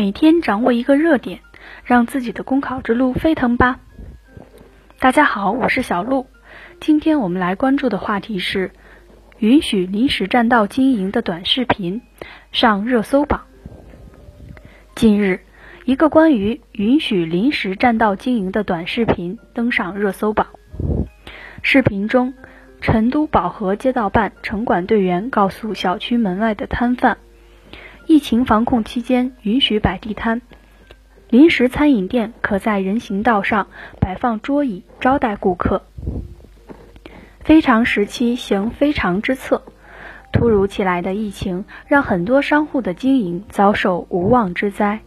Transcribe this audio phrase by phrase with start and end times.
[0.00, 1.40] 每天掌握一个热点，
[1.84, 3.80] 让自己的公考之路飞腾吧！
[4.98, 6.26] 大家好，我是小鹿。
[6.80, 8.70] 今天我们来关注的话题是：
[9.40, 12.00] 允许临时占道经营的短视频
[12.50, 13.42] 上热搜榜。
[14.94, 15.40] 近日，
[15.84, 20.46] 一个关于允许临时占道经营的短视频登上热搜榜。
[21.60, 22.32] 视频中，
[22.80, 27.18] 成都宝和街道办城管队员告诉小区门外的摊贩。
[28.10, 30.42] 疫情防控期间，允许摆地摊。
[31.28, 33.68] 临时餐饮店可在人行道上
[34.00, 35.84] 摆放桌椅招待顾客。
[37.38, 39.62] 非常时期行非常之策。
[40.32, 45.02] 突如其来的疫情让很多商户的经营遭受无妄之灾。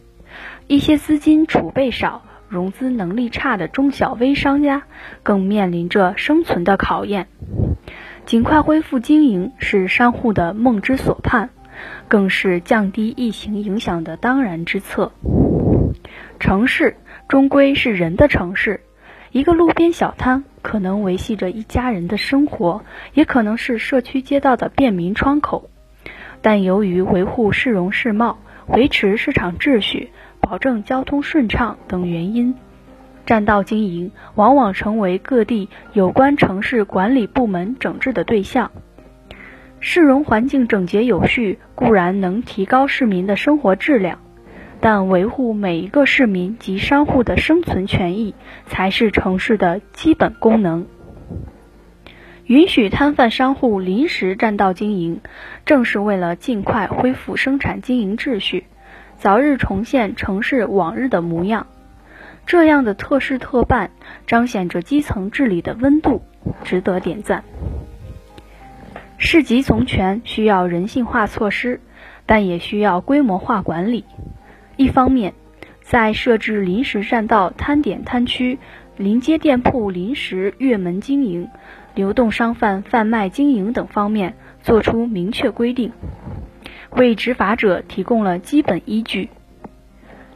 [0.66, 4.84] 一些资金储备少、融资能力差的中小微商家
[5.22, 7.28] 更面临着生存的考验。
[8.24, 11.50] 尽快恢复经营是商户的梦之所盼。
[12.08, 15.12] 更是降低疫情影响的当然之策。
[16.38, 16.96] 城市
[17.28, 18.80] 终归是人的城市，
[19.30, 25.70] 一个路边小摊可能维系着一家人的生活，也可能是社区街道的便民窗口。
[26.42, 32.54] 但由于维护市容市貌、维持市场秩序、保证交通顺畅等原因，
[33.24, 38.70] 占道经营往往成为各地有关城市管理部门整治的对象。
[39.86, 44.18] 市容环境整洁有序固然能提高市民的生活质量，
[44.80, 48.34] 但维护每一个市民及商户的生存权益
[48.66, 50.86] 才是城市的基本功能。
[52.46, 55.20] 允许摊贩商户临时占道经营，
[55.66, 58.64] 正是为了尽快恢复生产经营秩序，
[59.18, 61.66] 早日重现城市往日的模样。
[62.46, 63.90] 这样的特事特办，
[64.26, 66.22] 彰显着基层治理的温度，
[66.64, 67.44] 值得点赞。
[69.26, 71.80] 市集从权需要人性化措施，
[72.26, 74.04] 但也需要规模化管理。
[74.76, 75.32] 一方面，
[75.80, 78.58] 在设置临时占道摊点摊区、
[78.98, 81.48] 临街店铺临时越门经营、
[81.94, 85.92] 流动商贩贩卖经营等方面做出明确规定，
[86.90, 89.30] 为执法者提供了基本依据；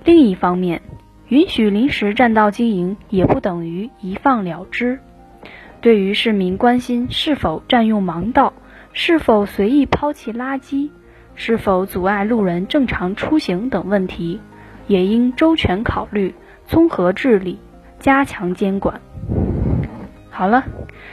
[0.03, 0.81] 另一方面，
[1.29, 4.99] 允许临时占道经营也不等于一放了之。
[5.83, 8.55] 对于市民关心是否占用盲道，
[9.01, 10.91] 是否随意抛弃垃圾，
[11.37, 14.41] 是否阻碍路人正常出行等问题，
[14.89, 16.35] 也应周全考虑，
[16.67, 17.61] 综合治理，
[18.01, 19.01] 加强监管。
[20.31, 20.65] 好了，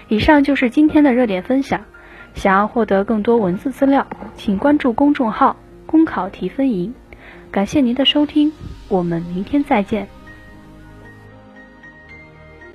[0.07, 1.85] 以上就是今天的热点分享。
[2.33, 6.91] 想要获得更多文字资料，请关注公众号“公考提分营”。
[7.51, 8.51] 感谢您的收听，
[8.89, 10.07] 我们明天再见。